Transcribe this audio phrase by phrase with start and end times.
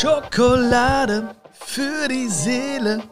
[0.00, 3.02] Schokolade für die Seele.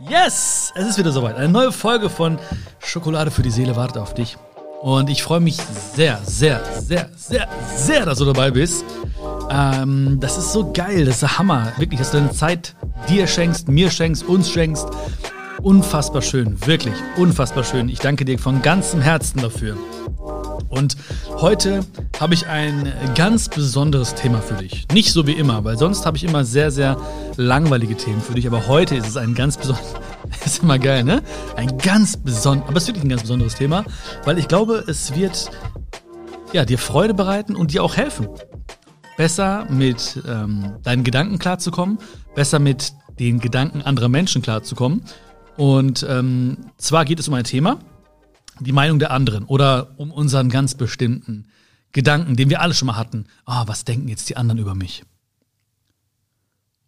[0.00, 1.36] Yes, es ist wieder soweit.
[1.36, 2.40] Eine neue Folge von
[2.80, 4.36] Schokolade für die Seele wartet auf dich.
[4.80, 5.58] Und ich freue mich
[5.94, 7.46] sehr, sehr, sehr, sehr,
[7.76, 8.84] sehr, dass du dabei bist.
[9.48, 11.72] Ähm, das ist so geil, das ist der Hammer.
[11.76, 12.74] Wirklich, dass du deine Zeit
[13.08, 14.88] dir schenkst, mir schenkst, uns schenkst.
[15.62, 17.88] Unfassbar schön, wirklich unfassbar schön.
[17.88, 19.76] Ich danke dir von ganzem Herzen dafür.
[20.70, 20.96] Und
[21.36, 21.84] heute
[22.18, 24.86] habe ich ein ganz besonderes Thema für dich.
[24.92, 26.96] Nicht so wie immer, weil sonst habe ich immer sehr, sehr
[27.36, 28.46] langweilige Themen für dich.
[28.46, 29.94] Aber heute ist es ein ganz besonderes.
[30.44, 31.22] Ist immer geil, ne?
[31.56, 33.84] Ein ganz besonderes, aber es ist wirklich ein ganz besonderes Thema,
[34.24, 35.50] weil ich glaube, es wird
[36.52, 38.28] ja, dir Freude bereiten und dir auch helfen.
[39.16, 41.98] Besser mit ähm, deinen Gedanken klarzukommen,
[42.34, 45.02] besser mit den Gedanken anderer Menschen klarzukommen.
[45.56, 47.78] Und ähm, zwar geht es um ein Thema,
[48.60, 51.46] die Meinung der anderen oder um unseren ganz bestimmten
[51.92, 53.26] Gedanken, den wir alle schon mal hatten.
[53.44, 55.02] Ah, oh, was denken jetzt die anderen über mich?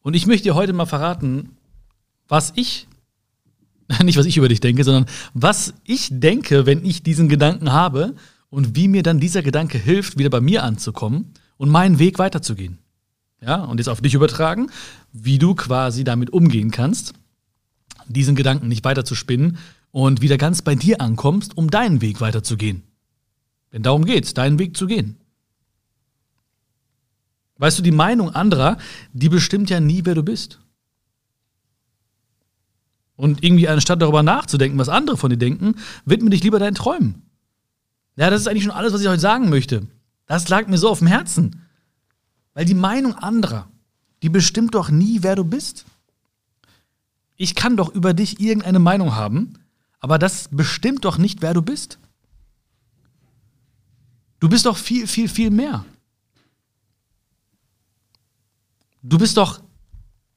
[0.02, 1.56] Und ich möchte dir heute mal verraten,
[2.28, 2.88] was ich,
[4.02, 8.14] nicht was ich über dich denke, sondern was ich denke, wenn ich diesen Gedanken habe
[8.50, 12.78] und wie mir dann dieser Gedanke hilft, wieder bei mir anzukommen und meinen Weg weiterzugehen.
[13.40, 14.70] Ja, und jetzt auf dich übertragen,
[15.12, 17.14] wie du quasi damit umgehen kannst,
[18.06, 19.58] diesen Gedanken nicht weiter zu spinnen
[19.92, 22.82] und wieder ganz bei dir ankommst, um deinen Weg weiterzugehen.
[23.72, 25.16] Denn darum geht's, deinen Weg zu gehen.
[27.58, 28.78] Weißt du, die Meinung anderer,
[29.12, 30.58] die bestimmt ja nie, wer du bist.
[33.14, 37.22] Und irgendwie anstatt darüber nachzudenken, was andere von dir denken, widme dich lieber deinen Träumen.
[38.16, 39.86] Ja, das ist eigentlich schon alles, was ich heute sagen möchte.
[40.26, 41.62] Das lag mir so auf dem Herzen.
[42.54, 43.68] Weil die Meinung anderer,
[44.22, 45.84] die bestimmt doch nie, wer du bist.
[47.36, 49.54] Ich kann doch über dich irgendeine Meinung haben,
[50.02, 51.98] aber das bestimmt doch nicht, wer du bist.
[54.40, 55.84] Du bist doch viel, viel, viel mehr.
[59.02, 59.62] Du bist doch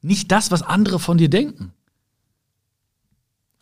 [0.02, 1.74] nicht das, was andere von dir denken.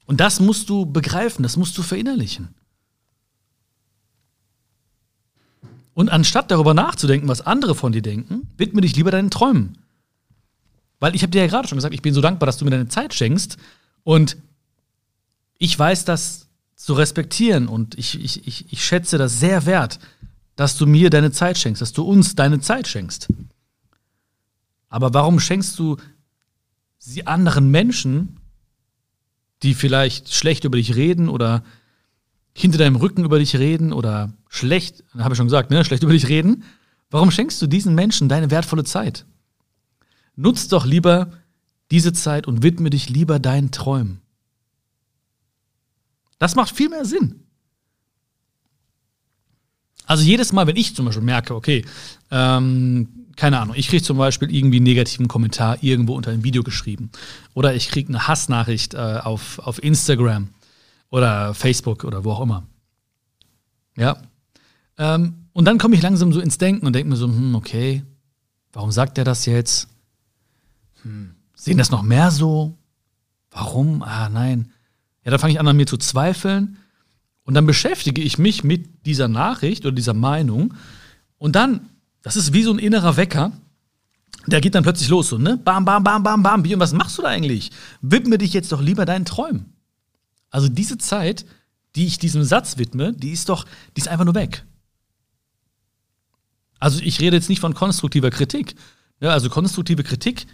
[0.05, 2.53] Und das musst du begreifen, das musst du verinnerlichen.
[5.93, 9.77] Und anstatt darüber nachzudenken, was andere von dir denken, widme dich lieber deinen Träumen.
[10.99, 12.71] Weil ich habe dir ja gerade schon gesagt, ich bin so dankbar, dass du mir
[12.71, 13.57] deine Zeit schenkst.
[14.03, 14.35] Und
[15.57, 19.99] ich weiß das zu respektieren und ich, ich, ich, ich schätze das sehr wert,
[20.55, 23.29] dass du mir deine Zeit schenkst, dass du uns deine Zeit schenkst.
[24.89, 25.97] Aber warum schenkst du
[26.99, 28.37] sie anderen Menschen,
[29.63, 31.63] die vielleicht schlecht über dich reden oder
[32.55, 36.13] hinter deinem Rücken über dich reden oder schlecht, habe ich schon gesagt, ne, schlecht über
[36.13, 36.63] dich reden?
[37.09, 39.25] Warum schenkst du diesen Menschen deine wertvolle Zeit?
[40.35, 41.31] Nutz doch lieber
[41.91, 44.22] diese Zeit und widme dich lieber deinen Träumen.
[46.43, 47.45] Das macht viel mehr Sinn.
[50.05, 51.85] Also jedes Mal, wenn ich zum Beispiel merke, okay,
[52.31, 56.61] ähm, keine Ahnung, ich kriege zum Beispiel irgendwie einen negativen Kommentar irgendwo unter einem Video
[56.61, 57.11] geschrieben
[57.53, 60.49] oder ich kriege eine Hassnachricht äh, auf, auf Instagram
[61.09, 62.67] oder Facebook oder wo auch immer.
[63.95, 64.17] Ja.
[64.97, 68.03] Ähm, und dann komme ich langsam so ins Denken und denke mir so, hm, okay,
[68.73, 69.87] warum sagt er das jetzt?
[71.03, 72.77] Hm, sehen das noch mehr so?
[73.49, 74.03] Warum?
[74.03, 74.72] Ah, nein.
[75.23, 76.77] Ja, dann fange ich an, an mir zu zweifeln.
[77.43, 80.73] Und dann beschäftige ich mich mit dieser Nachricht oder dieser Meinung.
[81.37, 81.89] Und dann,
[82.21, 83.51] das ist wie so ein innerer Wecker,
[84.47, 85.57] der geht dann plötzlich los, so, ne?
[85.57, 86.61] Bam, bam, bam, bam, bam.
[86.61, 87.71] Und was machst du da eigentlich?
[88.01, 89.73] Widme dich jetzt doch lieber deinen Träumen.
[90.49, 91.45] Also diese Zeit,
[91.95, 94.65] die ich diesem Satz widme, die ist doch, die ist einfach nur weg.
[96.79, 98.75] Also ich rede jetzt nicht von konstruktiver Kritik.
[99.21, 100.45] Ja, also konstruktive Kritik,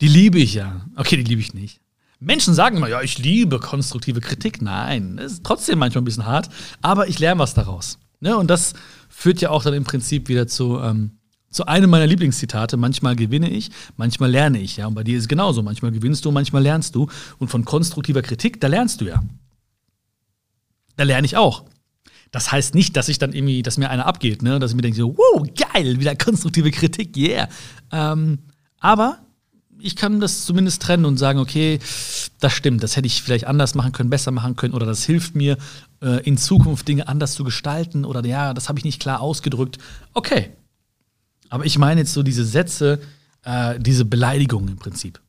[0.00, 0.86] die liebe ich ja.
[0.96, 1.80] Okay, die liebe ich nicht.
[2.20, 4.60] Menschen sagen immer, ja, ich liebe konstruktive Kritik.
[4.60, 6.48] Nein, ist trotzdem manchmal ein bisschen hart,
[6.82, 7.98] aber ich lerne was daraus.
[8.20, 8.36] Ne?
[8.36, 8.74] Und das
[9.08, 11.12] führt ja auch dann im Prinzip wieder zu, ähm,
[11.50, 12.76] zu einem meiner Lieblingszitate.
[12.76, 14.76] Manchmal gewinne ich, manchmal lerne ich.
[14.78, 14.88] Ja?
[14.88, 15.62] Und bei dir ist es genauso.
[15.62, 17.08] Manchmal gewinnst du, manchmal lernst du.
[17.38, 19.22] Und von konstruktiver Kritik, da lernst du ja.
[20.96, 21.64] Da lerne ich auch.
[22.32, 24.58] Das heißt nicht, dass ich dann irgendwie, dass mir einer abgeht, ne?
[24.58, 27.48] dass ich mir denke, so, wow, geil, wieder konstruktive Kritik, yeah.
[27.90, 28.40] Ähm,
[28.80, 29.20] aber
[29.80, 31.78] ich kann das zumindest trennen und sagen, okay,
[32.40, 35.34] das stimmt, das hätte ich vielleicht anders machen können, besser machen können oder das hilft
[35.34, 35.56] mir,
[36.02, 39.78] äh, in Zukunft Dinge anders zu gestalten oder ja, das habe ich nicht klar ausgedrückt.
[40.14, 40.50] Okay.
[41.48, 43.00] Aber ich meine jetzt so diese Sätze,
[43.42, 45.20] äh, diese Beleidigungen im Prinzip.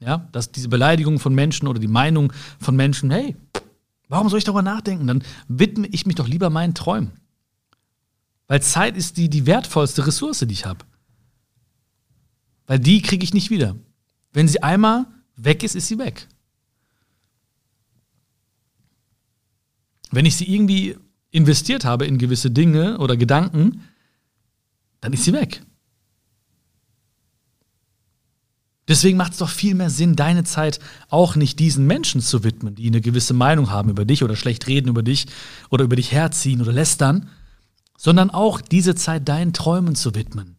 [0.00, 3.36] Ja, dass diese Beleidigung von Menschen oder die Meinung von Menschen, hey,
[4.08, 5.06] warum soll ich darüber nachdenken?
[5.06, 7.12] Dann widme ich mich doch lieber meinen Träumen.
[8.48, 10.84] Weil Zeit ist die, die wertvollste Ressource, die ich habe.
[12.66, 13.76] Weil die kriege ich nicht wieder.
[14.32, 15.06] Wenn sie einmal
[15.36, 16.28] weg ist, ist sie weg.
[20.10, 20.96] Wenn ich sie irgendwie
[21.30, 23.82] investiert habe in gewisse Dinge oder Gedanken,
[25.00, 25.62] dann ist sie weg.
[28.88, 32.74] Deswegen macht es doch viel mehr Sinn, deine Zeit auch nicht diesen Menschen zu widmen,
[32.74, 35.26] die eine gewisse Meinung haben über dich oder schlecht reden über dich
[35.70, 37.30] oder über dich herziehen oder lästern,
[37.96, 40.56] sondern auch diese Zeit deinen Träumen zu widmen.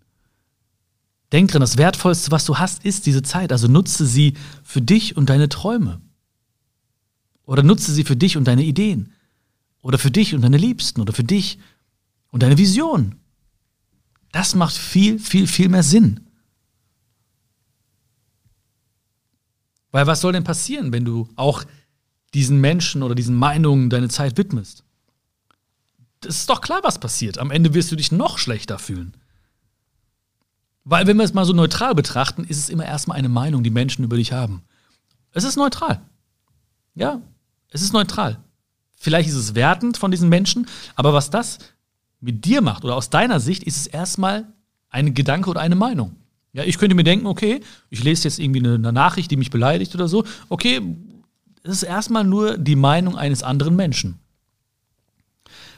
[1.34, 3.52] Denk dran, das Wertvollste, was du hast, ist diese Zeit.
[3.52, 6.00] Also nutze sie für dich und deine Träume.
[7.46, 9.12] Oder nutze sie für dich und deine Ideen.
[9.82, 11.02] Oder für dich und deine Liebsten.
[11.02, 11.58] Oder für dich
[12.30, 13.16] und deine Vision.
[14.32, 16.20] Das macht viel, viel, viel mehr Sinn.
[19.90, 21.64] Weil was soll denn passieren, wenn du auch
[22.36, 24.84] diesen Menschen oder diesen Meinungen deine Zeit widmest?
[26.20, 27.40] Das ist doch klar, was passiert.
[27.40, 29.18] Am Ende wirst du dich noch schlechter fühlen.
[30.86, 33.70] Weil, wenn wir es mal so neutral betrachten, ist es immer erstmal eine Meinung, die
[33.70, 34.64] Menschen über dich haben.
[35.32, 36.02] Es ist neutral.
[36.96, 37.22] Ja,
[37.70, 38.40] es ist neutral.
[38.98, 41.60] Vielleicht ist es wertend von diesen Menschen, aber was das
[42.20, 44.46] mit dir macht oder aus deiner Sicht, ist es erstmal
[44.90, 46.16] ein Gedanke oder eine Meinung.
[46.54, 49.96] Ja, ich könnte mir denken, okay, ich lese jetzt irgendwie eine, Nachricht, die mich beleidigt
[49.96, 50.24] oder so.
[50.50, 50.82] Okay,
[51.64, 54.20] es ist erstmal nur die Meinung eines anderen Menschen.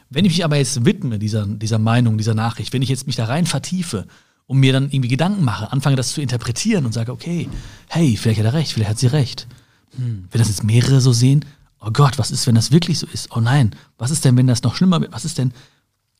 [0.09, 3.15] Wenn ich mich aber jetzt widme dieser, dieser Meinung, dieser Nachricht, wenn ich jetzt mich
[3.15, 4.05] da rein vertiefe
[4.47, 7.49] und mir dann irgendwie Gedanken mache, anfange das zu interpretieren und sage, okay,
[7.87, 9.47] hey, vielleicht hat er recht, vielleicht hat sie recht.
[9.95, 11.45] Hm, wenn das jetzt mehrere so sehen,
[11.79, 13.35] oh Gott, was ist, wenn das wirklich so ist?
[13.35, 15.13] Oh nein, was ist denn, wenn das noch schlimmer wird?
[15.13, 15.53] Was ist denn?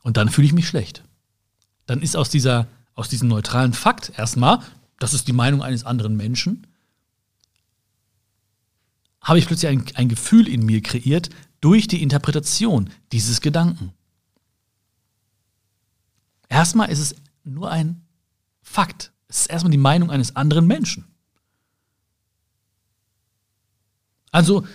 [0.01, 1.03] Und dann fühle ich mich schlecht.
[1.85, 4.59] Dann ist aus dieser aus diesem neutralen Fakt erstmal,
[4.99, 6.65] das ist die Meinung eines anderen Menschen,
[9.21, 11.29] habe ich plötzlich ein, ein Gefühl in mir kreiert
[11.59, 13.91] durch die Interpretation dieses Gedanken.
[16.47, 18.04] Erstmal ist es nur ein
[18.65, 19.13] Fakt.
[19.27, 21.05] Es ist erstmal die Meinung eines anderen Menschen.
[24.31, 24.65] Also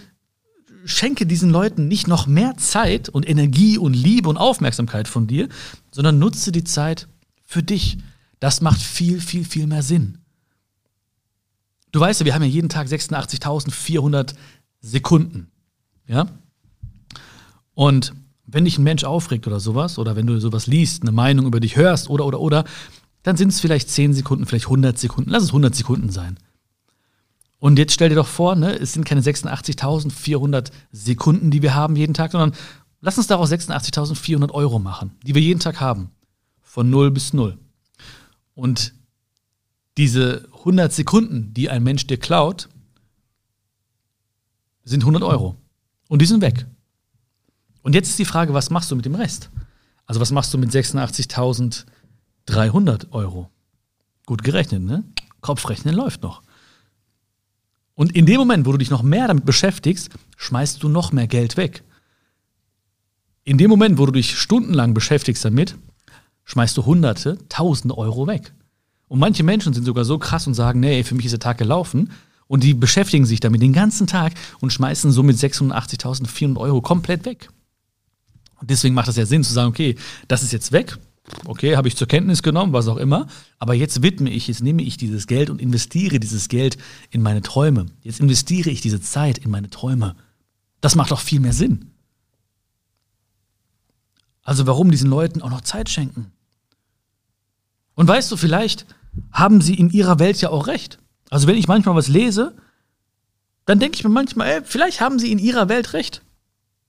[0.86, 5.48] schenke diesen Leuten nicht noch mehr Zeit und Energie und Liebe und Aufmerksamkeit von dir,
[5.90, 7.08] sondern nutze die Zeit
[7.44, 7.98] für dich.
[8.38, 10.18] Das macht viel, viel, viel mehr Sinn.
[11.92, 14.34] Du weißt ja, wir haben ja jeden Tag 86.400
[14.80, 15.50] Sekunden.
[16.06, 16.26] Ja?
[17.74, 18.14] Und
[18.46, 21.60] wenn dich ein Mensch aufregt oder sowas, oder wenn du sowas liest, eine Meinung über
[21.60, 22.64] dich hörst, oder, oder, oder,
[23.22, 25.30] dann sind es vielleicht 10 Sekunden, vielleicht 100 Sekunden.
[25.30, 26.38] Lass es 100 Sekunden sein.
[27.58, 31.94] Und jetzt stell dir doch vor, ne, es sind keine 86.400 Sekunden, die wir haben
[31.94, 32.52] jeden Tag, sondern
[33.00, 36.10] lass uns daraus 86.400 Euro machen, die wir jeden Tag haben.
[36.62, 37.58] Von 0 bis 0.
[38.54, 38.94] Und
[39.98, 42.68] diese 100 Sekunden, die ein Mensch dir klaut,
[44.84, 45.56] sind 100 Euro.
[46.08, 46.66] Und die sind weg.
[47.82, 49.50] Und jetzt ist die Frage, was machst du mit dem Rest?
[50.06, 51.90] Also was machst du mit 86.300 Euro?
[54.26, 55.04] Gut gerechnet, ne?
[55.40, 56.42] Kopfrechnen läuft noch.
[57.94, 61.26] Und in dem Moment, wo du dich noch mehr damit beschäftigst, schmeißt du noch mehr
[61.26, 61.82] Geld weg.
[63.44, 65.76] In dem Moment, wo du dich stundenlang beschäftigst damit,
[66.44, 68.52] schmeißt du Hunderte, Tausende Euro weg.
[69.08, 71.58] Und manche Menschen sind sogar so krass und sagen, nee, für mich ist der Tag
[71.58, 72.10] gelaufen.
[72.46, 77.48] Und die beschäftigen sich damit den ganzen Tag und schmeißen somit 86.400 Euro komplett weg.
[78.60, 79.96] Und deswegen macht es ja Sinn zu sagen, okay,
[80.28, 80.98] das ist jetzt weg.
[81.44, 83.26] Okay, habe ich zur Kenntnis genommen, was auch immer.
[83.58, 86.76] Aber jetzt widme ich, jetzt nehme ich dieses Geld und investiere dieses Geld
[87.10, 87.86] in meine Träume.
[88.02, 90.16] Jetzt investiere ich diese Zeit in meine Träume.
[90.80, 91.90] Das macht doch viel mehr Sinn.
[94.42, 96.32] Also warum diesen Leuten auch noch Zeit schenken?
[97.94, 98.86] Und weißt du, vielleicht
[99.32, 100.98] haben sie in ihrer Welt ja auch recht.
[101.28, 102.56] Also wenn ich manchmal was lese,
[103.66, 106.22] dann denke ich mir manchmal, ey, vielleicht haben sie in ihrer Welt recht.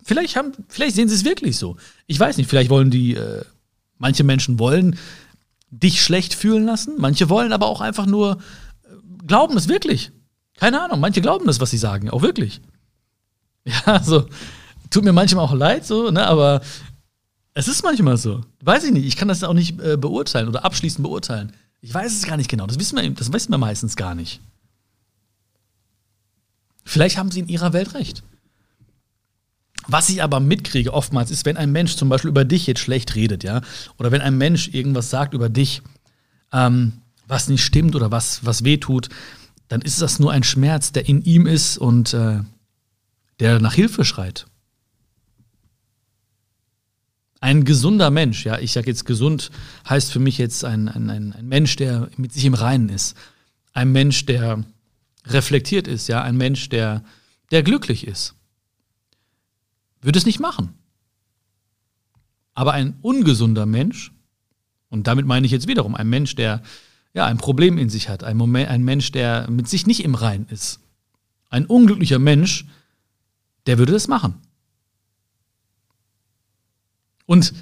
[0.04, 1.78] Vielleicht, haben, vielleicht sehen sie es wirklich so.
[2.08, 3.44] Ich weiß nicht, vielleicht wollen die, äh,
[4.02, 4.98] manche Menschen wollen
[5.70, 8.40] dich schlecht fühlen lassen, manche wollen aber auch einfach nur
[8.84, 10.12] äh, glauben es wirklich.
[10.58, 12.62] Keine Ahnung, manche glauben das, was sie sagen, auch wirklich.
[13.64, 14.26] Ja, so,
[14.90, 16.62] tut mir manchmal auch leid, so, ne, aber
[17.54, 18.42] es ist manchmal so.
[18.64, 19.06] Weiß ich nicht.
[19.06, 21.52] Ich kann das auch nicht äh, beurteilen oder abschließend beurteilen.
[21.80, 22.66] Ich weiß es gar nicht genau.
[22.66, 24.40] Das wissen wir, das wissen wir meistens gar nicht.
[26.86, 28.24] Vielleicht haben sie in ihrer Welt recht.
[29.88, 33.16] Was ich aber mitkriege oftmals ist, wenn ein Mensch zum Beispiel über dich jetzt schlecht
[33.16, 33.62] redet, ja,
[33.98, 35.82] oder wenn ein Mensch irgendwas sagt über dich,
[36.54, 36.94] ähm,
[37.28, 39.10] was nicht stimmt oder was, was weh tut,
[39.68, 42.40] dann ist das nur ein Schmerz, der in ihm ist und äh,
[43.40, 44.46] der nach Hilfe schreit.
[47.40, 49.50] Ein gesunder Mensch, ja, ich sage jetzt gesund,
[49.90, 53.16] heißt für mich jetzt ein, ein, ein, Mensch, der mit sich im Reinen ist.
[53.74, 54.64] Ein Mensch, der
[55.26, 57.04] reflektiert ist, ja, ein Mensch, der,
[57.50, 58.36] der glücklich ist.
[60.02, 60.74] Würde es nicht machen.
[62.54, 64.12] Aber ein ungesunder Mensch,
[64.90, 66.62] und damit meine ich jetzt wiederum ein Mensch, der
[67.14, 70.16] ja ein Problem in sich hat, ein, Moment, ein Mensch, der mit sich nicht im
[70.16, 70.80] Reinen ist,
[71.50, 72.66] ein unglücklicher Mensch,
[73.68, 74.36] der würde das machen.
[77.26, 77.54] Und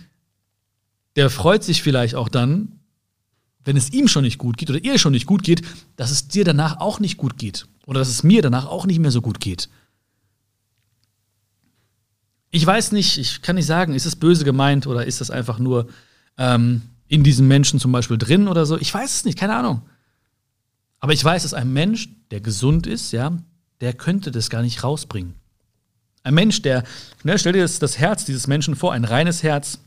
[1.15, 2.79] der freut sich vielleicht auch dann,
[3.63, 5.62] wenn es ihm schon nicht gut geht oder ihr schon nicht gut geht,
[5.96, 7.67] dass es dir danach auch nicht gut geht.
[7.86, 9.69] Oder dass es mir danach auch nicht mehr so gut geht.
[12.51, 15.60] Ich weiß nicht, ich kann nicht sagen, ist es böse gemeint oder ist das einfach
[15.60, 15.88] nur
[16.38, 18.77] ähm, in diesem Menschen zum Beispiel drin oder so.
[18.77, 19.82] Ich weiß es nicht, keine Ahnung.
[21.00, 23.38] Aber ich weiß, dass ein Mensch, der gesund ist, ja,
[23.82, 25.36] der könnte das gar nicht rausbringen.
[26.24, 26.84] Ein Mensch, der,
[27.24, 29.79] ne, stell dir das, das Herz dieses Menschen vor, ein reines Herz,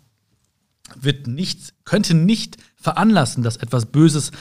[0.97, 4.33] wird nicht, könnte nicht veranlassen, dass etwas Böses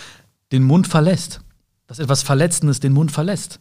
[0.52, 1.42] den Mund verlässt,
[1.88, 3.60] dass etwas Verletzendes den Mund verlässt.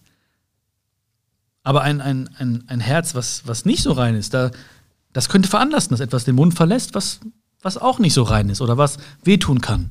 [1.62, 4.50] Aber ein, ein, ein, ein Herz, was, was nicht so rein ist, da,
[5.12, 7.20] das könnte veranlassen, dass etwas den Mund verlässt, was,
[7.62, 9.90] was auch nicht so rein ist oder was wehtun kann.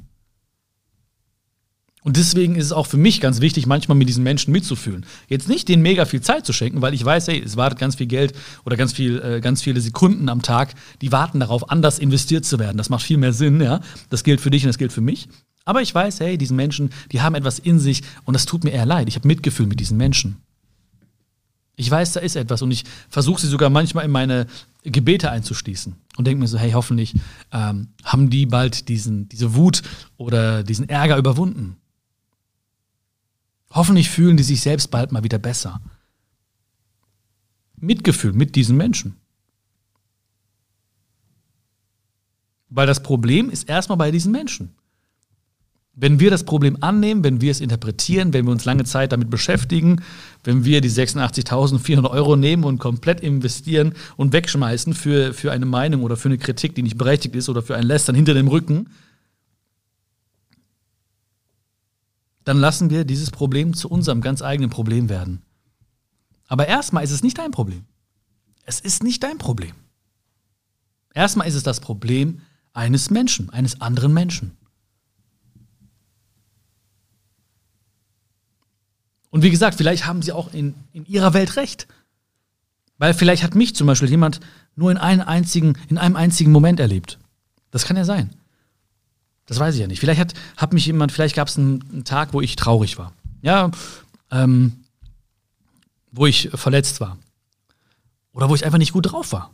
[2.02, 5.06] Und deswegen ist es auch für mich ganz wichtig, manchmal mit diesen Menschen mitzufühlen.
[5.28, 7.96] Jetzt nicht denen mega viel Zeit zu schenken, weil ich weiß, hey, es wartet ganz
[7.96, 8.34] viel Geld
[8.64, 12.58] oder ganz, viel, äh, ganz viele Sekunden am Tag, die warten darauf, anders investiert zu
[12.58, 12.78] werden.
[12.78, 13.82] Das macht viel mehr Sinn, ja.
[14.10, 15.28] Das gilt für dich und das gilt für mich.
[15.66, 18.72] Aber ich weiß, hey, diesen Menschen, die haben etwas in sich und das tut mir
[18.72, 19.10] eher leid.
[19.10, 20.38] Ich habe Mitgefühl mit diesen Menschen.
[21.80, 24.48] Ich weiß, da ist etwas und ich versuche sie sogar manchmal in meine
[24.84, 27.16] Gebete einzuschließen und denke mir so, hey, hoffentlich
[27.54, 29.82] ähm, haben die bald diesen, diese Wut
[30.18, 31.78] oder diesen Ärger überwunden.
[33.72, 35.80] Hoffentlich fühlen die sich selbst bald mal wieder besser.
[37.78, 39.16] Mitgefühl mit diesen Menschen.
[42.68, 44.76] Weil das Problem ist erstmal bei diesen Menschen.
[46.02, 49.30] Wenn wir das Problem annehmen, wenn wir es interpretieren, wenn wir uns lange Zeit damit
[49.30, 50.02] beschäftigen,
[50.46, 56.04] wenn wir die 86.400 Euro nehmen und komplett investieren und wegschmeißen für, für eine Meinung
[56.04, 58.88] oder für eine Kritik, die nicht berechtigt ist oder für ein Lästern hinter dem Rücken,
[62.46, 65.42] dann lassen wir dieses Problem zu unserem ganz eigenen Problem werden.
[66.48, 67.84] Aber erstmal ist es nicht dein Problem.
[68.64, 69.76] Es ist nicht dein Problem.
[71.14, 72.40] Erstmal ist es das Problem
[72.72, 74.59] eines Menschen, eines anderen Menschen.
[79.30, 81.88] Und wie gesagt, vielleicht haben sie auch in, in ihrer Welt recht.
[82.98, 84.40] Weil vielleicht hat mich zum Beispiel jemand
[84.76, 87.18] nur in einem einzigen, in einem einzigen Moment erlebt.
[87.72, 88.32] Das kann ja sein.
[89.46, 90.00] Das weiß ich ja nicht.
[90.00, 93.14] Vielleicht hat, hat mich jemand, vielleicht gab es einen, einen, Tag, wo ich traurig war.
[93.42, 93.72] Ja,
[94.32, 94.84] ähm,
[96.12, 97.18] wo ich verletzt war.
[98.34, 99.52] Oder wo ich einfach nicht gut drauf war.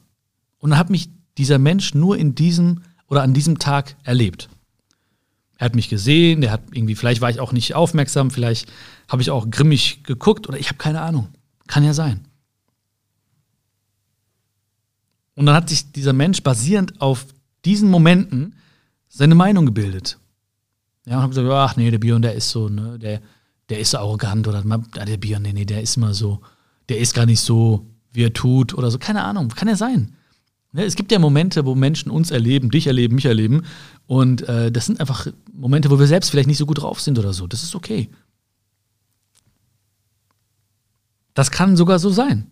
[0.59, 4.49] Und dann hat mich dieser Mensch nur in diesem oder an diesem Tag erlebt.
[5.57, 8.71] Er hat mich gesehen, der hat irgendwie, vielleicht war ich auch nicht aufmerksam, vielleicht
[9.07, 11.29] habe ich auch grimmig geguckt oder ich habe keine Ahnung.
[11.67, 12.25] Kann ja sein.
[15.35, 17.25] Und dann hat sich dieser Mensch basierend auf
[17.65, 18.55] diesen Momenten
[19.09, 20.17] seine Meinung gebildet.
[21.05, 23.21] Ja, und hat gesagt, ach nee, der Björn, der ist so, ne, der,
[23.69, 26.41] der ist so arrogant oder der Björn, nee, nee, der ist immer so,
[26.89, 28.97] der ist gar nicht so, wie er tut oder so.
[28.97, 30.15] Keine Ahnung, kann ja sein.
[30.73, 33.63] Es gibt ja Momente, wo Menschen uns erleben, dich erleben, mich erleben.
[34.07, 37.17] Und äh, das sind einfach Momente, wo wir selbst vielleicht nicht so gut drauf sind
[37.17, 37.47] oder so.
[37.47, 38.09] Das ist okay.
[41.35, 42.47] Das kann sogar so sein.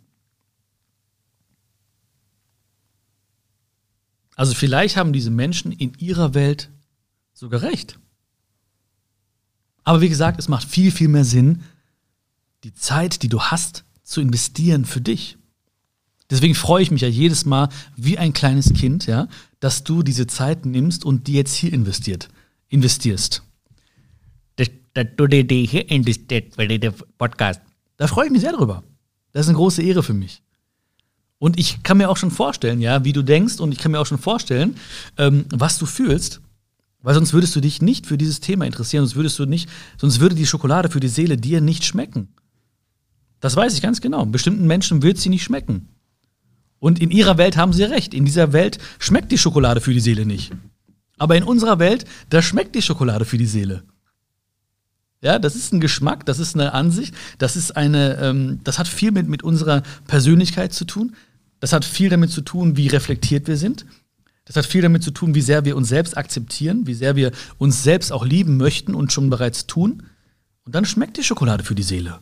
[4.36, 6.70] Also vielleicht haben diese Menschen in ihrer Welt
[7.34, 7.98] sogar recht.
[9.84, 11.64] Aber wie gesagt, es macht viel, viel mehr Sinn,
[12.64, 15.38] die Zeit, die du hast, zu investieren für dich.
[16.30, 19.28] Deswegen freue ich mich ja jedes Mal wie ein kleines Kind, ja,
[19.60, 22.30] dass du diese Zeit nimmst und die jetzt hier investiert,
[22.70, 23.44] investierst.
[24.56, 24.70] Dass
[25.16, 27.62] du die hier investiert bei dem Podcast.
[27.98, 28.84] Da freue ich mich sehr drüber.
[29.32, 30.42] Das ist eine große Ehre für mich.
[31.40, 34.00] Und ich kann mir auch schon vorstellen, ja, wie du denkst, und ich kann mir
[34.00, 34.78] auch schon vorstellen,
[35.18, 36.42] ähm, was du fühlst.
[37.02, 40.22] Weil sonst würdest du dich nicht für dieses Thema interessieren, sonst würdest du nicht, sonst
[40.22, 42.30] würde die Schokolade für die Seele dir nicht schmecken.
[43.42, 44.26] Das weiß ich ganz genau.
[44.26, 45.90] Bestimmten Menschen wird sie nicht schmecken.
[46.80, 48.14] Und in ihrer Welt haben sie recht.
[48.14, 50.54] In dieser Welt schmeckt die Schokolade für die Seele nicht.
[51.18, 53.84] Aber in unserer Welt, da schmeckt die Schokolade für die Seele.
[55.24, 58.90] Ja, das ist ein Geschmack, das ist eine Ansicht, das ist eine, ähm, das hat
[58.90, 61.16] viel mit, mit unserer Persönlichkeit zu tun.
[61.62, 63.86] Das hat viel damit zu tun, wie reflektiert wir sind.
[64.44, 67.32] Das hat viel damit zu tun, wie sehr wir uns selbst akzeptieren, wie sehr wir
[67.58, 70.04] uns selbst auch lieben möchten und schon bereits tun.
[70.66, 72.20] Und dann schmeckt die Schokolade für die Seele.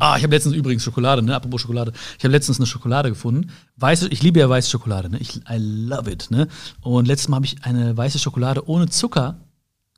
[0.00, 1.36] Ah, ich habe letztens übrigens Schokolade, ne?
[1.36, 1.92] Apropos Schokolade.
[2.18, 3.50] Ich habe letztens eine Schokolade gefunden.
[3.76, 5.18] Weiße, ich liebe ja weiße Schokolade, ne?
[5.18, 6.48] Ich, I love it, ne?
[6.80, 9.36] Und letztes Mal habe ich eine weiße Schokolade ohne Zucker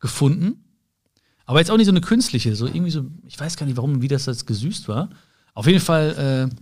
[0.01, 0.65] gefunden.
[1.47, 4.03] Aber jetzt auch nicht so eine künstliche, so irgendwie so, ich weiß gar nicht, warum,
[4.03, 5.09] wie das jetzt gesüßt war.
[5.55, 6.57] Auf jeden Fall äh,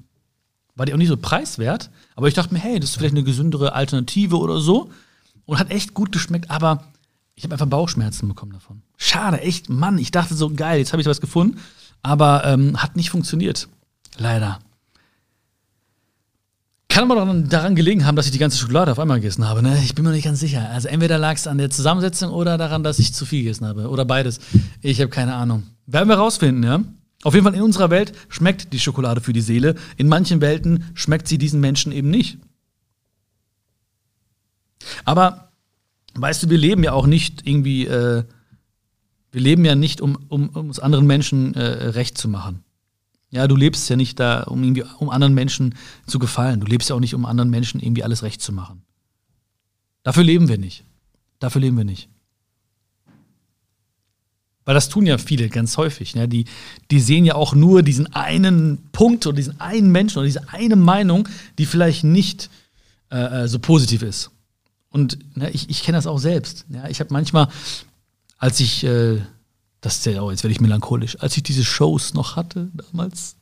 [0.76, 1.90] war die auch nicht so preiswert.
[2.16, 4.90] Aber ich dachte mir, hey, das ist vielleicht eine gesündere Alternative oder so.
[5.46, 6.84] Und hat echt gut geschmeckt, aber
[7.34, 8.82] ich habe einfach Bauchschmerzen bekommen davon.
[8.98, 11.58] Schade, echt, Mann, ich dachte so, geil, jetzt habe ich was gefunden.
[12.02, 13.68] Aber ähm, hat nicht funktioniert.
[14.16, 14.58] Leider.
[16.88, 19.62] kann aber daran gelegen haben, dass ich die ganze Schokolade auf einmal gegessen habe.
[19.62, 19.78] Ne?
[19.84, 20.68] Ich bin mir nicht ganz sicher.
[20.70, 23.88] Also entweder lag es an der Zusammensetzung oder daran, dass ich zu viel gegessen habe.
[23.88, 24.40] Oder beides.
[24.82, 25.64] Ich habe keine Ahnung.
[25.86, 26.80] Werden wir rausfinden, ja?
[27.22, 29.74] Auf jeden Fall in unserer Welt schmeckt die Schokolade für die Seele.
[29.96, 32.38] In manchen Welten schmeckt sie diesen Menschen eben nicht.
[35.04, 35.50] Aber
[36.14, 38.24] weißt du, wir leben ja auch nicht irgendwie, äh,
[39.32, 42.64] wir leben ja nicht, um, um, um es anderen Menschen äh, recht zu machen.
[43.30, 46.60] Ja, du lebst ja nicht da, um irgendwie, um anderen Menschen zu gefallen.
[46.60, 48.82] Du lebst ja auch nicht, um anderen Menschen irgendwie alles recht zu machen.
[50.02, 50.84] Dafür leben wir nicht.
[51.38, 52.08] Dafür leben wir nicht.
[54.64, 56.14] Weil das tun ja viele ganz häufig.
[56.14, 56.28] Ne?
[56.28, 56.44] Die,
[56.90, 60.76] die sehen ja auch nur diesen einen Punkt oder diesen einen Menschen oder diese eine
[60.76, 62.50] Meinung, die vielleicht nicht
[63.10, 64.30] äh, äh so positiv ist.
[64.90, 66.66] Und ne, ich, ich kenne das auch selbst.
[66.68, 66.88] Ja?
[66.88, 67.48] Ich habe manchmal,
[68.40, 69.20] als ich äh,
[69.80, 71.18] das ist ja, oh, jetzt werde ich melancholisch.
[71.20, 73.36] Als ich diese Shows noch hatte damals,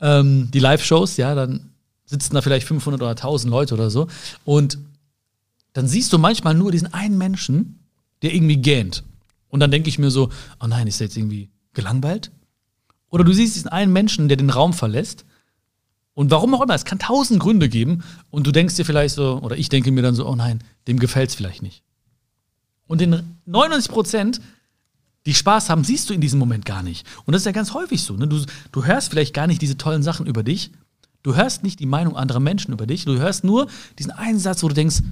[0.00, 1.70] ähm, die Live-Shows, ja, dann
[2.04, 4.08] sitzen da vielleicht 500 oder 1000 Leute oder so.
[4.44, 4.78] Und
[5.72, 7.78] dann siehst du manchmal nur diesen einen Menschen,
[8.22, 9.04] der irgendwie gähnt.
[9.48, 12.32] Und dann denke ich mir so, oh nein, ist der jetzt irgendwie gelangweilt?
[13.10, 15.24] Oder du siehst diesen einen Menschen, der den Raum verlässt.
[16.14, 18.02] Und warum auch immer, es kann tausend Gründe geben.
[18.30, 20.98] Und du denkst dir vielleicht so, oder ich denke mir dann so, oh nein, dem
[20.98, 21.84] gefällt es vielleicht nicht.
[22.90, 24.40] Und den 99 Prozent
[25.24, 27.06] die Spaß haben, siehst du in diesem Moment gar nicht.
[27.24, 28.14] Und das ist ja ganz häufig so.
[28.16, 28.26] Ne?
[28.26, 30.72] Du, du hörst vielleicht gar nicht diese tollen Sachen über dich.
[31.22, 33.04] Du hörst nicht die Meinung anderer Menschen über dich.
[33.04, 33.68] Du hörst nur
[34.00, 35.02] diesen einen Satz, wo du denkst,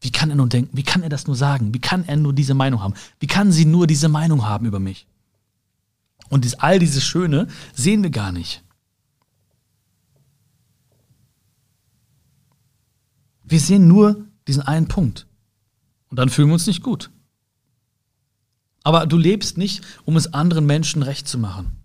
[0.00, 0.76] wie kann er nur denken?
[0.76, 1.72] Wie kann er das nur sagen?
[1.72, 2.94] Wie kann er nur diese Meinung haben?
[3.20, 5.06] Wie kann sie nur diese Meinung haben über mich?
[6.28, 8.64] Und dies, all dieses Schöne sehen wir gar nicht.
[13.44, 15.28] Wir sehen nur diesen einen Punkt.
[16.10, 17.10] Und dann fühlen wir uns nicht gut.
[18.82, 21.76] Aber du lebst nicht, um es anderen Menschen recht zu machen.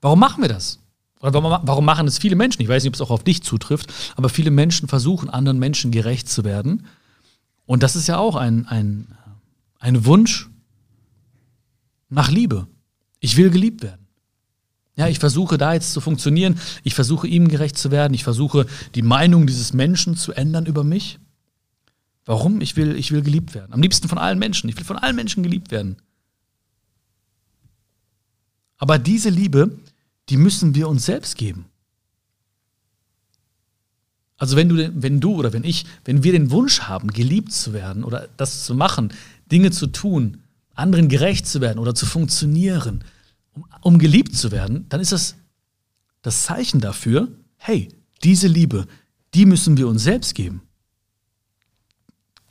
[0.00, 0.80] Warum machen wir das?
[1.20, 2.60] Warum, machen es viele Menschen?
[2.60, 5.90] Ich weiß nicht, ob es auch auf dich zutrifft, aber viele Menschen versuchen, anderen Menschen
[5.90, 6.86] gerecht zu werden.
[7.64, 9.16] Und das ist ja auch ein, ein,
[9.78, 10.50] ein Wunsch
[12.10, 12.66] nach Liebe.
[13.20, 14.06] Ich will geliebt werden.
[14.96, 16.58] Ja, ich versuche da jetzt zu funktionieren.
[16.82, 18.12] Ich versuche ihm gerecht zu werden.
[18.12, 21.18] Ich versuche die Meinung dieses Menschen zu ändern über mich.
[22.24, 22.60] Warum?
[22.60, 23.72] Ich will, ich will geliebt werden.
[23.72, 24.68] Am liebsten von allen Menschen.
[24.68, 25.96] Ich will von allen Menschen geliebt werden.
[28.78, 29.78] Aber diese Liebe,
[30.28, 31.66] die müssen wir uns selbst geben.
[34.36, 37.72] Also wenn du, wenn du oder wenn ich, wenn wir den Wunsch haben, geliebt zu
[37.72, 39.12] werden oder das zu machen,
[39.50, 40.42] Dinge zu tun,
[40.74, 43.04] anderen gerecht zu werden oder zu funktionieren,
[43.52, 45.36] um, um geliebt zu werden, dann ist das
[46.24, 47.88] das Zeichen dafür, hey,
[48.24, 48.86] diese Liebe,
[49.34, 50.62] die müssen wir uns selbst geben.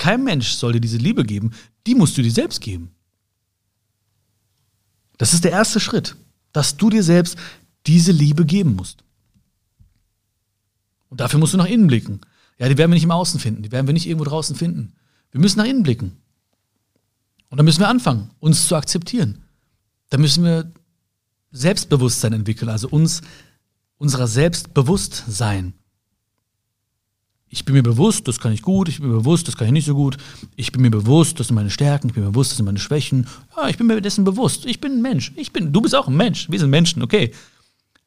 [0.04, 1.52] Kein Mensch soll dir diese Liebe geben,
[1.88, 2.92] die musst du dir selbst geben.
[5.18, 6.18] Das ist der erste Schritt,
[6.52, 7.38] dass du dir selbst
[7.86, 9.06] diese Liebe geben musst.
[11.08, 12.20] Und dafür musst du nach innen blicken.
[12.60, 14.92] Ja, die werden wir nicht im Außen finden, die werden wir nicht irgendwo draußen finden.
[15.32, 16.18] Wir müssen nach innen blicken.
[17.48, 19.44] Und dann müssen wir anfangen, uns zu akzeptieren.
[20.10, 20.70] Da müssen wir
[21.54, 23.22] Selbstbewusstsein entwickeln, also uns
[23.98, 25.74] unserer selbst bewusst sein
[27.54, 29.74] ich bin mir bewusst, das kann ich gut, ich bin mir bewusst, das kann ich
[29.74, 30.18] nicht so gut,
[30.56, 32.80] ich bin mir bewusst, das sind meine Stärken, ich bin mir bewusst, das sind meine
[32.80, 33.28] Schwächen.
[33.56, 34.66] Ja, ich bin mir dessen bewusst.
[34.66, 35.32] Ich bin ein Mensch.
[35.36, 36.50] Ich bin, du bist auch ein Mensch.
[36.50, 37.32] Wir sind Menschen, okay.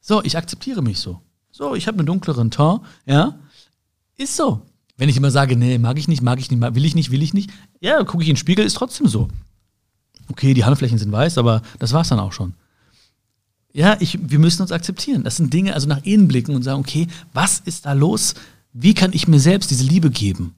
[0.01, 1.21] So, ich akzeptiere mich so.
[1.53, 3.39] So, ich habe einen dunkleren Ton, ja.
[4.17, 4.63] Ist so.
[4.97, 7.23] Wenn ich immer sage, nee, mag ich nicht, mag ich nicht, will ich nicht, will
[7.23, 9.29] ich nicht, ja, gucke ich in den Spiegel, ist trotzdem so.
[10.29, 12.55] Okay, die Handflächen sind weiß, aber das war's dann auch schon.
[13.73, 15.23] Ja, ich, wir müssen uns akzeptieren.
[15.23, 18.35] Das sind Dinge, also nach innen blicken und sagen, okay, was ist da los?
[18.79, 20.55] Wie kann ich mir selbst diese Liebe geben?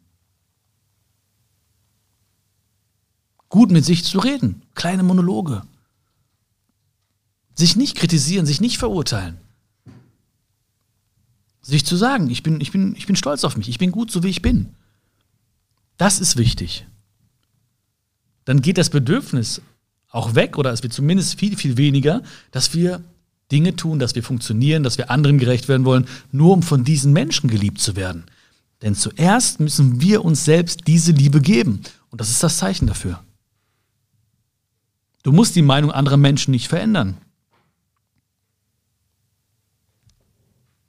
[3.49, 5.63] Gut mit sich zu reden, kleine Monologe.
[7.55, 9.39] Sich nicht kritisieren, sich nicht verurteilen.
[11.63, 14.11] Sich zu sagen, ich bin, ich bin, ich bin stolz auf mich, ich bin gut
[14.11, 14.75] so wie ich bin.
[15.97, 16.89] Das ist wichtig.
[18.45, 19.63] Dann geht das Bedürfnis
[20.09, 23.01] auch weg oder es wird zumindest viel, viel weniger, dass wir
[23.51, 27.13] Dinge tun, dass wir funktionieren, dass wir anderen gerecht werden wollen, nur um von diesen
[27.13, 28.25] Menschen geliebt zu werden.
[28.83, 31.81] Denn zuerst müssen wir uns selbst diese Liebe geben.
[32.11, 33.23] Und das ist das Zeichen dafür.
[35.23, 37.17] Du musst die Meinung anderer Menschen nicht verändern.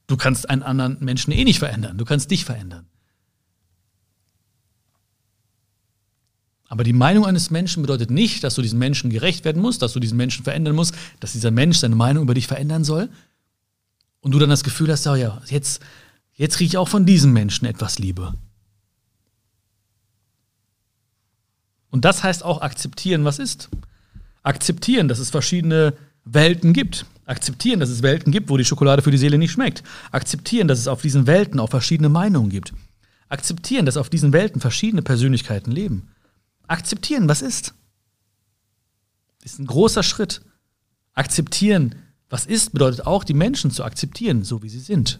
[0.07, 1.97] Du kannst einen anderen Menschen eh nicht verändern.
[1.97, 2.88] Du kannst dich verändern.
[6.69, 9.93] Aber die Meinung eines Menschen bedeutet nicht, dass du diesem Menschen gerecht werden musst, dass
[9.93, 13.10] du diesen Menschen verändern musst, dass dieser Mensch seine Meinung über dich verändern soll.
[14.21, 15.82] Und du dann das Gefühl hast, oh ja, jetzt,
[16.36, 18.34] jetzt kriege ich auch von diesem Menschen etwas Liebe.
[21.89, 23.69] Und das heißt auch akzeptieren, was ist.
[24.43, 27.08] Akzeptieren, dass es verschiedene Welten gibt.
[27.25, 29.82] Akzeptieren, dass es Welten gibt, wo die Schokolade für die Seele nicht schmeckt.
[30.12, 32.73] Akzeptieren, dass es auf diesen Welten auch verschiedene Meinungen gibt.
[33.27, 36.10] Akzeptieren, dass auf diesen Welten verschiedene Persönlichkeiten leben.
[36.69, 37.73] Akzeptieren, was ist.
[39.43, 40.41] Ist ein großer Schritt.
[41.13, 41.95] Akzeptieren,
[42.29, 45.19] was ist, bedeutet auch, die Menschen zu akzeptieren, so wie sie sind.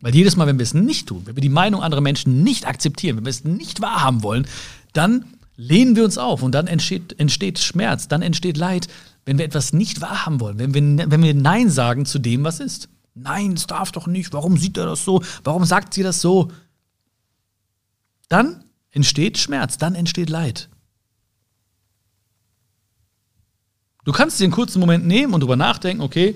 [0.00, 2.66] Weil jedes Mal, wenn wir es nicht tun, wenn wir die Meinung anderer Menschen nicht
[2.66, 4.46] akzeptieren, wenn wir es nicht wahrhaben wollen,
[4.92, 5.24] dann
[5.56, 8.88] lehnen wir uns auf und dann entsteht, entsteht Schmerz, dann entsteht Leid,
[9.24, 12.60] wenn wir etwas nicht wahrhaben wollen, wenn wir, wenn wir Nein sagen zu dem, was
[12.60, 12.88] ist.
[13.14, 16.50] Nein, es darf doch nicht, warum sieht er das so, warum sagt sie das so?
[18.30, 20.70] Dann entsteht Schmerz, dann entsteht Leid.
[24.04, 26.34] Du kannst dir einen kurzen Moment nehmen und drüber nachdenken, okay,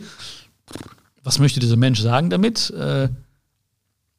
[1.22, 2.68] was möchte dieser Mensch sagen damit?
[2.70, 3.09] Äh,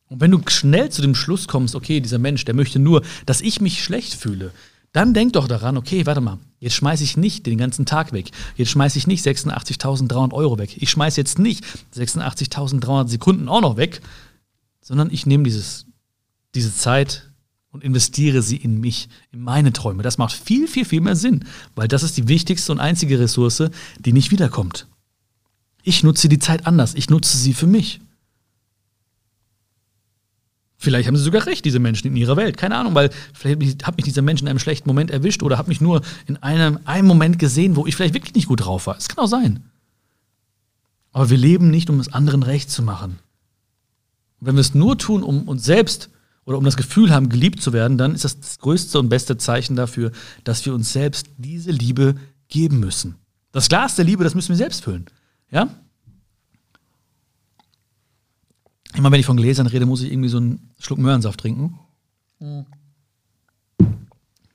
[0.08, 3.42] und wenn du schnell zu dem Schluss kommst, okay, dieser Mensch, der möchte nur, dass
[3.42, 4.52] ich mich schlecht fühle,
[4.92, 8.32] dann denk doch daran, okay, warte mal, jetzt schmeiße ich nicht den ganzen Tag weg.
[8.56, 10.78] Jetzt schmeiße ich nicht 86.300 Euro weg.
[10.82, 14.02] Ich schmeiße jetzt nicht 86.300 Sekunden auch noch weg,
[14.80, 15.86] sondern ich nehme dieses,
[16.54, 17.25] diese Zeit
[17.76, 20.02] und investiere sie in mich, in meine Träume.
[20.02, 21.44] Das macht viel, viel, viel mehr Sinn,
[21.76, 24.88] weil das ist die wichtigste und einzige Ressource, die nicht wiederkommt.
[25.84, 26.96] Ich nutze die Zeit anders.
[26.96, 28.00] Ich nutze sie für mich.
[30.78, 32.56] Vielleicht haben sie sogar recht, diese Menschen in ihrer Welt.
[32.56, 35.68] Keine Ahnung, weil vielleicht hat mich dieser Mensch in einem schlechten Moment erwischt oder hat
[35.68, 38.96] mich nur in einem, einem Moment gesehen, wo ich vielleicht wirklich nicht gut drauf war.
[38.96, 39.66] Es kann auch sein.
[41.12, 43.20] Aber wir leben nicht, um es anderen recht zu machen.
[44.40, 46.10] Wenn wir es nur tun, um uns selbst
[46.46, 49.38] oder um das Gefühl haben, geliebt zu werden, dann ist das das größte und beste
[49.38, 50.12] Zeichen dafür,
[50.44, 52.16] dass wir uns selbst diese Liebe
[52.48, 53.16] geben müssen.
[53.52, 55.06] Das Glas der Liebe, das müssen wir selbst füllen.
[55.50, 55.70] Ja?
[58.96, 61.80] Immer wenn ich von Gläsern rede, muss ich irgendwie so einen Schluck Möhrensaft trinken.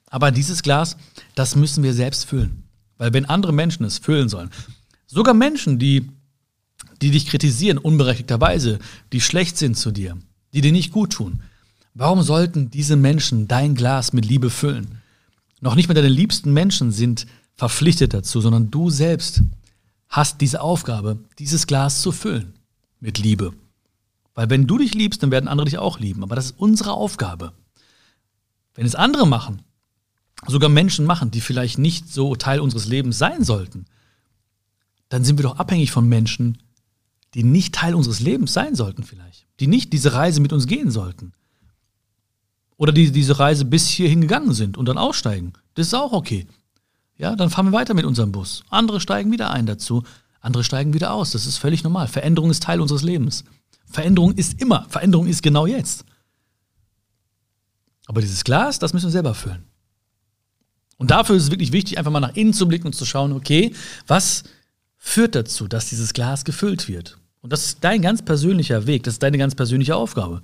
[0.07, 0.97] Aber dieses Glas,
[1.35, 2.65] das müssen wir selbst füllen.
[2.99, 4.51] Weil wenn andere Menschen es füllen sollen,
[5.07, 6.09] sogar Menschen, die,
[7.03, 8.79] die dich kritisieren, unberechtigterweise,
[9.13, 10.17] die schlecht sind zu dir,
[10.53, 11.43] die dir nicht gut tun,
[12.01, 15.03] warum sollten diese Menschen dein Glas mit Liebe füllen?
[15.61, 19.43] Noch nicht mal deine liebsten Menschen sind verpflichtet dazu, sondern du selbst
[20.09, 22.55] hast diese Aufgabe, dieses Glas zu füllen
[23.01, 23.53] mit Liebe.
[24.35, 26.23] Weil wenn du dich liebst, dann werden andere dich auch lieben.
[26.23, 27.53] Aber das ist unsere Aufgabe.
[28.75, 29.61] Wenn es andere machen,
[30.47, 33.85] sogar Menschen machen, die vielleicht nicht so Teil unseres Lebens sein sollten,
[35.11, 36.57] dann sind wir doch abhängig von Menschen,
[37.35, 39.45] die nicht Teil unseres Lebens sein sollten vielleicht.
[39.61, 41.35] Die nicht diese Reise mit uns gehen sollten.
[42.81, 45.53] Oder die diese Reise bis hierhin gegangen sind und dann aussteigen.
[45.75, 46.47] Das ist auch okay.
[47.19, 48.65] Ja, dann fahren wir weiter mit unserem Bus.
[48.71, 50.03] Andere steigen wieder ein dazu,
[50.41, 51.33] andere steigen wieder aus.
[51.33, 52.09] Das ist völlig normal.
[52.09, 53.45] Veränderung ist Teil unseres Lebens.
[53.85, 54.87] Veränderung ist immer.
[54.89, 56.07] Veränderung ist genau jetzt.
[58.07, 59.67] Aber dieses Glas, das müssen wir selber füllen.
[60.97, 63.33] Und dafür ist es wirklich wichtig, einfach mal nach innen zu blicken und zu schauen,
[63.33, 63.75] okay,
[64.07, 64.45] was
[64.97, 67.19] führt dazu, dass dieses Glas gefüllt wird?
[67.43, 70.41] Und das ist dein ganz persönlicher Weg, das ist deine ganz persönliche Aufgabe.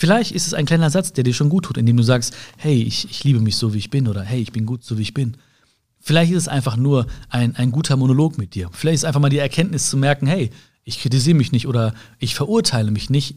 [0.00, 2.82] Vielleicht ist es ein kleiner Satz, der dir schon gut tut, indem du sagst, hey,
[2.82, 5.02] ich, ich liebe mich so, wie ich bin, oder hey, ich bin gut so, wie
[5.02, 5.36] ich bin.
[6.00, 8.70] Vielleicht ist es einfach nur ein, ein guter Monolog mit dir.
[8.72, 10.48] Vielleicht ist einfach mal die Erkenntnis zu merken, hey,
[10.84, 13.36] ich kritisiere mich nicht oder ich verurteile mich nicht.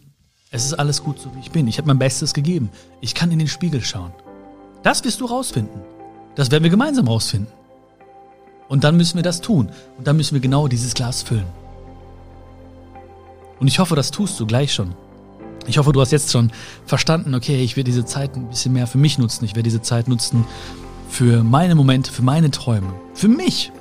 [0.52, 1.68] Es ist alles gut, so wie ich bin.
[1.68, 2.70] Ich habe mein Bestes gegeben.
[3.02, 4.14] Ich kann in den Spiegel schauen.
[4.84, 5.82] Das wirst du rausfinden.
[6.36, 7.52] Das werden wir gemeinsam rausfinden.
[8.70, 9.70] Und dann müssen wir das tun.
[9.98, 11.52] Und dann müssen wir genau dieses Glas füllen.
[13.60, 14.96] Und ich hoffe, das tust du gleich schon.
[15.66, 16.52] Ich hoffe, du hast jetzt schon
[16.86, 19.46] verstanden, okay, ich werde diese Zeit ein bisschen mehr für mich nutzen.
[19.46, 20.46] Ich werde diese Zeit nutzen
[21.10, 22.94] für meine Momente, für meine Träume.
[23.14, 23.72] Für mich.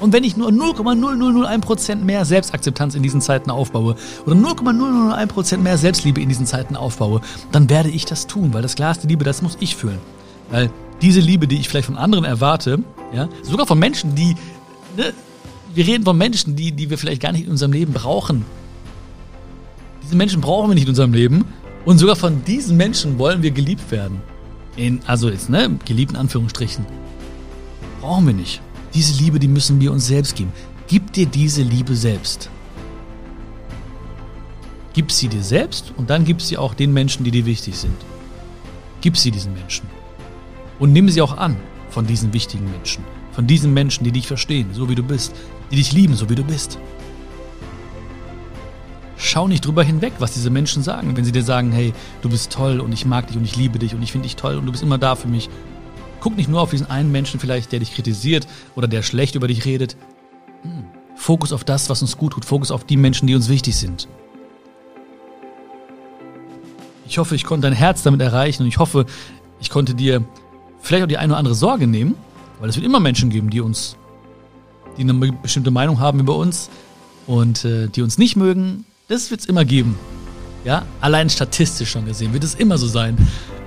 [0.00, 6.20] Und wenn ich nur 0,0001% mehr Selbstakzeptanz in diesen Zeiten aufbaue oder 0,001% mehr Selbstliebe
[6.20, 7.20] in diesen Zeiten aufbaue,
[7.52, 10.00] dann werde ich das tun, weil das Glas der Liebe, das muss ich füllen.
[10.50, 12.80] Weil diese Liebe, die ich vielleicht von anderen erwarte,
[13.14, 14.36] ja, sogar von Menschen, die,
[14.96, 15.12] ne,
[15.74, 18.44] wir reden von Menschen, die, die wir vielleicht gar nicht in unserem Leben brauchen.
[20.04, 21.46] Diese Menschen brauchen wir nicht in unserem Leben.
[21.84, 24.20] Und sogar von diesen Menschen wollen wir geliebt werden.
[24.76, 26.84] In, also jetzt, ne, geliebt in Anführungsstrichen.
[28.00, 28.60] Brauchen wir nicht.
[28.92, 30.52] Diese Liebe, die müssen wir uns selbst geben.
[30.88, 32.50] Gib dir diese Liebe selbst.
[34.92, 37.96] Gib sie dir selbst und dann gib sie auch den Menschen, die dir wichtig sind.
[39.00, 39.88] Gib sie diesen Menschen.
[40.78, 41.56] Und nimm sie auch an
[41.90, 43.04] von diesen wichtigen Menschen.
[43.32, 45.34] Von diesen Menschen, die dich verstehen, so wie du bist.
[45.70, 46.78] Die dich lieben, so wie du bist.
[49.24, 51.16] Schau nicht drüber hinweg, was diese Menschen sagen.
[51.16, 53.78] Wenn sie dir sagen, hey, du bist toll und ich mag dich und ich liebe
[53.78, 55.48] dich und ich finde dich toll und du bist immer da für mich
[56.24, 59.46] Guck nicht nur auf diesen einen Menschen vielleicht, der dich kritisiert oder der schlecht über
[59.46, 59.94] dich redet.
[60.62, 60.84] Hm.
[61.16, 62.46] Fokus auf das, was uns gut tut.
[62.46, 64.08] Fokus auf die Menschen, die uns wichtig sind.
[67.06, 69.04] Ich hoffe, ich konnte dein Herz damit erreichen und ich hoffe,
[69.60, 70.24] ich konnte dir
[70.80, 72.14] vielleicht auch die eine oder andere Sorge nehmen,
[72.58, 73.98] weil es wird immer Menschen geben, die uns
[74.96, 76.70] die eine bestimmte Meinung haben über uns
[77.26, 78.86] und äh, die uns nicht mögen.
[79.06, 79.98] Das wird es immer geben.
[80.64, 83.18] Ja, allein statistisch schon gesehen wird es immer so sein.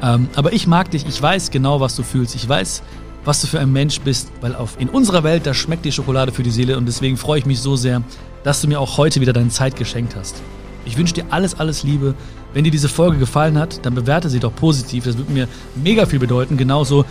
[0.02, 2.34] Ähm, aber ich mag dich, ich weiß genau, was du fühlst.
[2.34, 2.82] Ich weiß,
[3.24, 6.32] was du für ein Mensch bist, weil auf, in unserer Welt, da schmeckt die Schokolade
[6.32, 8.02] für die Seele und deswegen freue ich mich so sehr,
[8.44, 10.42] dass du mir auch heute wieder deine Zeit geschenkt hast.
[10.86, 12.16] Ich wünsche dir alles, alles Liebe.
[12.54, 15.04] Wenn dir diese Folge gefallen hat, dann bewerte sie doch positiv.
[15.04, 16.58] Das würde mir mega viel bedeuten.
[16.58, 17.06] Genauso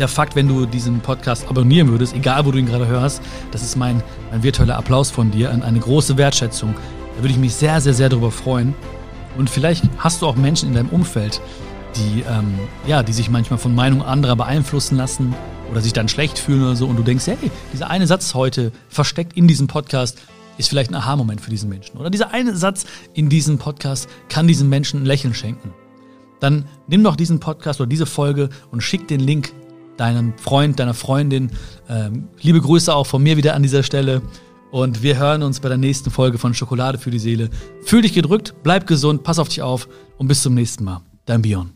[0.00, 3.62] der Fakt, wenn du diesen Podcast abonnieren würdest, egal wo du ihn gerade hörst, das
[3.62, 6.74] ist mein, mein virtueller Applaus von dir, eine große Wertschätzung.
[7.16, 8.74] Da würde ich mich sehr, sehr, sehr darüber freuen.
[9.36, 11.40] Und vielleicht hast du auch Menschen in deinem Umfeld,
[11.96, 12.54] die, ähm,
[12.86, 15.34] ja, die sich manchmal von Meinungen anderer beeinflussen lassen
[15.70, 18.70] oder sich dann schlecht fühlen oder so und du denkst, hey, dieser eine Satz heute
[18.88, 20.18] versteckt in diesem Podcast
[20.58, 21.98] ist vielleicht ein Aha-Moment für diesen Menschen.
[21.98, 25.74] Oder dieser eine Satz in diesem Podcast kann diesem Menschen ein Lächeln schenken.
[26.40, 29.52] Dann nimm doch diesen Podcast oder diese Folge und schick den Link
[29.96, 31.50] deinem Freund, deiner Freundin.
[31.88, 34.22] Ähm, liebe Grüße auch von mir wieder an dieser Stelle.
[34.76, 37.48] Und wir hören uns bei der nächsten Folge von Schokolade für die Seele.
[37.86, 41.00] Fühl dich gedrückt, bleib gesund, pass auf dich auf und bis zum nächsten Mal.
[41.24, 41.75] Dein Bion.